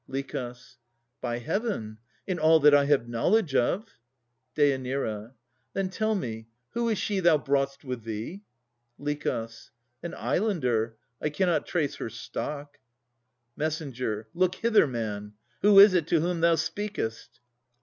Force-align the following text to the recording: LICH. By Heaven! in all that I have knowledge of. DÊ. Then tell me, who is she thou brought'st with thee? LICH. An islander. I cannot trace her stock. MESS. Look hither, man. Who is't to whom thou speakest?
LICH. 0.07 0.35
By 1.21 1.37
Heaven! 1.37 1.99
in 2.25 2.39
all 2.39 2.59
that 2.61 2.73
I 2.73 2.85
have 2.85 3.07
knowledge 3.07 3.53
of. 3.53 3.87
DÊ. 4.55 5.33
Then 5.73 5.89
tell 5.91 6.15
me, 6.15 6.47
who 6.71 6.89
is 6.89 6.97
she 6.97 7.19
thou 7.19 7.37
brought'st 7.37 7.83
with 7.83 8.01
thee? 8.03 8.41
LICH. 8.97 9.27
An 9.27 10.15
islander. 10.15 10.97
I 11.21 11.29
cannot 11.29 11.67
trace 11.67 11.97
her 11.97 12.09
stock. 12.09 12.79
MESS. 13.55 13.83
Look 14.33 14.55
hither, 14.55 14.87
man. 14.87 15.33
Who 15.61 15.77
is't 15.77 16.07
to 16.07 16.19
whom 16.19 16.41
thou 16.41 16.55
speakest? 16.55 17.39